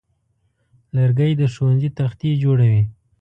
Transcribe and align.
لرګی 0.95 1.33
د 1.39 1.41
ښوونځي 1.53 1.89
تختې 1.99 2.29
جوړوي. 2.43 2.83